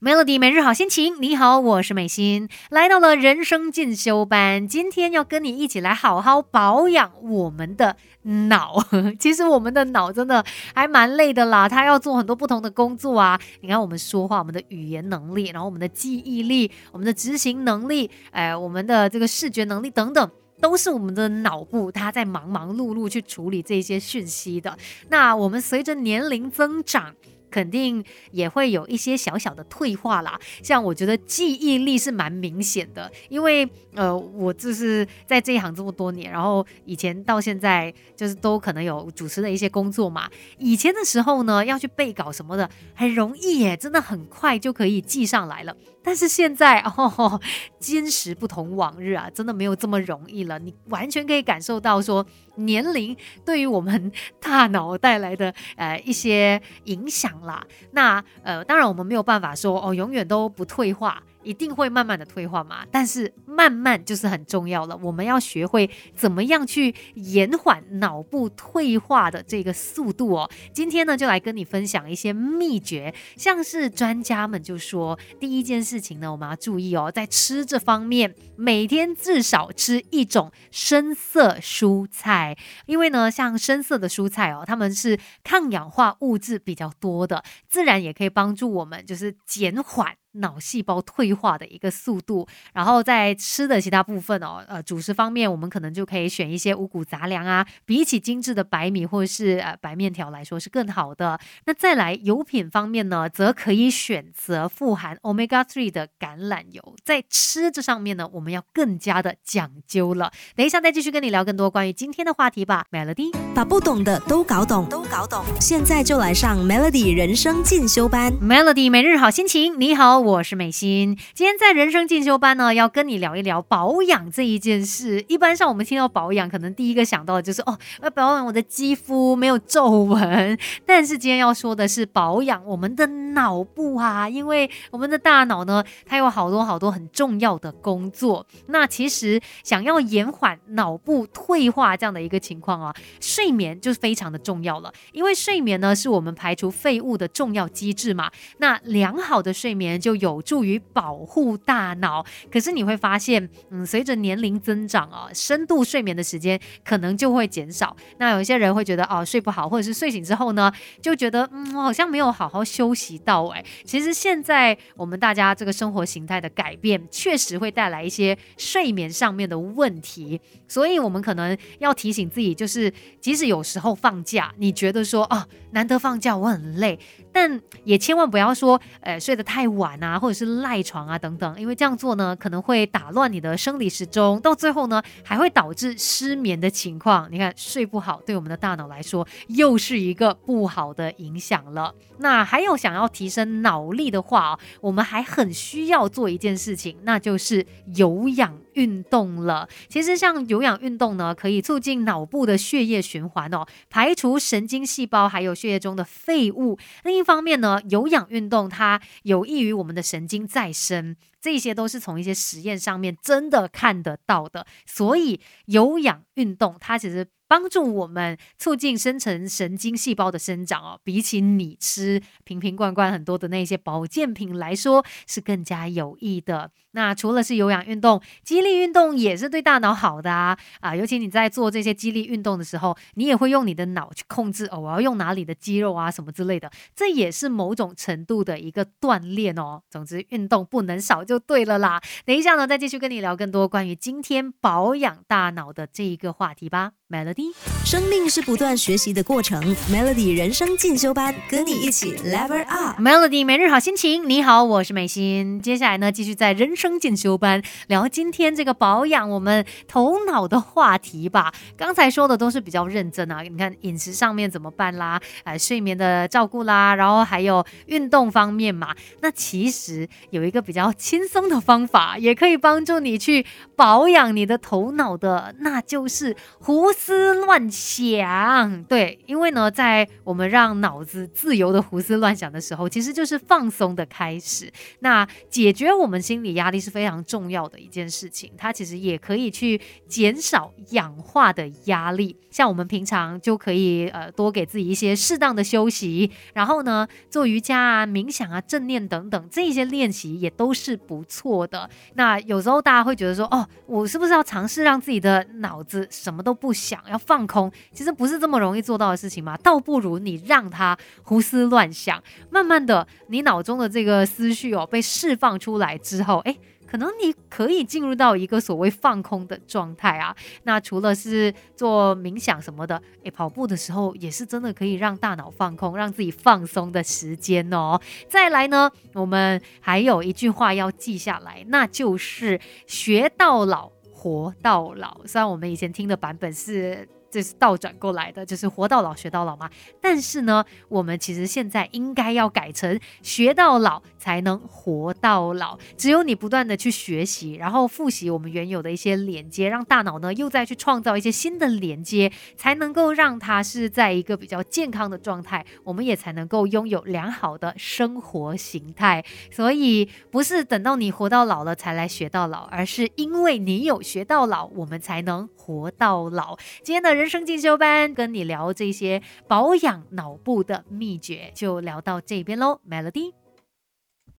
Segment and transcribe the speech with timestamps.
[0.00, 8.84] Melody 每日好心情，你好，我是美心，来到了人生进修班，今天要跟你一起来好好保养我们的脑。
[9.20, 13.40] 其实我们的脑真的还蛮累的啦，它要做很多不同的工作啊。
[13.60, 20.30] 你看我们说话，我们的语言能力，然后我们的记忆力，我们的执行能力，哎，我们的这个视觉能力等等，
[20.60, 24.76] 都是我们的脑部它在忙忙碌碌去处理这些讯息的。
[25.10, 27.14] 那我们随着年龄增长。
[27.50, 40.28] 肯定也会有一些小小的退化啦，像我觉得记忆力是蛮明显的，因为呃，我就是在这一行这么多年，然后以前到现在就是都可能有主持的一些工作嘛。
[40.58, 45.76] 以前的时候呢，要去背稿什么的，很容易耶，真的很快就可以记上来了。
[46.02, 47.40] 但是现在哦，
[47.78, 50.58] 今时不同往日啊，真的没有这么容易了。
[50.58, 52.24] 你完全可以感受到说，
[52.58, 57.64] 年龄对于我们 大脑带来的呃一些影响啦。
[57.92, 61.22] 那呃，当然我们没有办法说哦，永远都不退化。
[61.42, 64.96] 一定会慢慢的退化嘛，但是慢慢就是很重要了。
[65.02, 70.50] 我们要学会怎么样去延缓脑部退化的这个速度哦。
[70.72, 90.14] 今天呢，就来跟你分享一些秘诀，像是专家们就说，第一件事情呢，我们要注意哦，在吃这方面，每天至少吃一种深色蔬菜，因为呢，像深色的蔬菜哦，它们是抗氧化物质比较多的，自然也可以帮助我们就是减缓。
[90.32, 101.38] 脑细胞退化的一个速度，然后在吃的其他部分哦，呃，主食方面，我们可能就可以选一些五谷杂粮啊，比起精致的白米或者是呃白面条来说是更好的。
[101.64, 106.94] 那再来油品方面呢，则可以选择富含 omega three 的橄榄油。
[107.04, 110.30] 在吃这上面呢，我们要更加的讲究了。
[110.54, 112.84] 等一下再继续跟你聊更多关于今天的话题吧。
[112.92, 115.42] Melody 把不懂的都搞懂，都搞懂。
[115.60, 118.32] 现在就来上 Melody 人生进修班。
[118.40, 120.17] Melody 每日好心情，你好。
[120.20, 125.24] 我是美心，今天在人生进修班呢，要跟你聊一聊保养这一件事。
[125.28, 130.58] 一般上我们听到保养，可能第一个想到的就是哦，要保养我的肌肤没有皱纹。
[130.84, 138.46] 但是今天要说的是保养我们的脑部啊，因为我们的大脑呢，它有好多好多很重要的工作。
[138.66, 144.92] 那其实想要延缓脑部退化这样的一个情况啊，睡眠就非常的重要了。
[145.12, 148.30] 因为睡眠呢，是我们排除废物的重要机制嘛。
[148.58, 157.94] 那良好的睡眠就就有助于保护大脑，可是你会发现，嗯，随着年龄增长啊，深度睡眠的时间可能就会减少。
[158.16, 163.48] 那有一些人会觉得哦，睡不好，或者是睡醒之后呢，就觉得嗯，好像没有好好休息到。
[163.48, 170.40] 哎，其实现在我们大家这个生活形态的改变，确实会带来一些睡眠上面的问题。
[170.66, 172.90] 所以，我们可能要提醒自己，就是
[173.20, 176.98] 即使有时候放假，你觉得说啊，难得放假，我很累，
[177.32, 179.98] 但也千万不要说，呃，睡得太晚。
[179.98, 187.26] 啊，或者是赖床啊等等，因为这样做呢，可能会打乱你的生理时钟，到最后呢，还会导致失眠的情况。
[187.32, 191.92] 你看，睡不好对我们的大脑来说，又是一个不好的影响了。
[192.18, 199.68] 那还有想要提升脑力的话，我们还很需要做一件事情，那就是有氧运动了。
[199.88, 206.78] 其实像有氧运动呢，可以促进脑部的血液循环哦，排除神经细胞还有血液中的废物。
[207.02, 211.16] 另一方面呢，有氧运动它有益于我们的神经再生。
[211.40, 226.70] 这些都是从一些实验上面真的看得到的，所以有氧运动它其实帮助我们促进深层神经细胞的生长哦，比起你吃瓶瓶罐罐很多的那些保健品来说是更加有益的。
[226.92, 230.96] 那除了是有氧运动，激励运动也是对大脑好的啊啊！
[230.96, 239.82] 尤其你在做这些激励运动的时候，你也会用你的脑去控制哦，我要用哪里的肌肉啊什么之类的，这也是某种程度的一个锻炼哦。
[239.90, 241.18] 总之，运动不能少。
[241.28, 246.92] 就对了啦，等一下呢，再继续跟你聊更多关于今天保养大脑的这一个话题吧。
[247.10, 247.54] Melody，
[247.86, 249.58] 生命是不断学习的过程。
[249.90, 253.00] Melody 人生进修班，跟你一起 Level Up。
[253.00, 255.58] Melody 每日好心情，你好，我是美心。
[255.58, 261.50] 接下来呢，继续在人生进修班聊今天这个保养我们头脑的话题吧。
[261.78, 265.18] 刚才说的都是比较认真啊，你看饮食上面怎么办啦？
[265.44, 268.94] 哎，睡眠的照顾啦，然后还有运动方面嘛。
[269.22, 276.92] 那其实有一个比较轻松的方法，也可以帮助你去保养你的头脑的，那就是胡。
[276.98, 278.82] 思乱想。
[278.84, 284.70] 对，因为呢，在我们让脑子自由的胡思乱想的时候，其实就是放松的开始。
[284.98, 292.36] 那解决我们心理压力是非常重要的一件事情，它其实也可以去减少氧化的压力。
[292.50, 301.88] 像我们平常就可以呃多给自己一些适当的休息，然后呢做瑜伽啊、冥想啊、正念等等这些练习也都是不错的。
[302.14, 307.70] 那有时候大家会觉得说，哦，我是不是要尝试让自己的脑子什么都不想，要放空？
[307.92, 316.56] 其实不是这么容易做到的事情嘛，倒不如你让他胡思乱想，慢慢的你脑中的这个思绪哦被释放出来之后，哎。
[316.90, 320.34] 可能你可以进入到一个所谓放空的状态啊。
[320.62, 328.00] 那除了是做冥想什么的，诶，跑步的时候也是真的可以让大脑放空，让自己放松的时间哦。
[328.26, 335.20] 再来呢，我们还有一句话要记下来，那就是学到老，活到老。
[335.26, 337.08] 虽然我们以前听的版本是。
[337.30, 339.70] 这是倒转过来的，就是活到老学到老嘛。
[340.00, 345.78] 但是呢，我们其实现在应该要改成学到老才能活到老。
[345.96, 359.22] 只有你不断的去学习，然后复习我们原有的一些连接，让大脑呢又再去创造一些新的连接，才能够让它是在一个比较健康的状态，我们也才能够拥有良好的生活形态。
[359.50, 366.56] 所以不是等到你活到老了才来学到老，而是因为你有学到老，我们才能活到老。
[366.82, 367.17] 今天的。
[367.18, 373.32] 人生进修班，跟你聊这些保养脑部的秘诀，就聊到这边喽，Melody。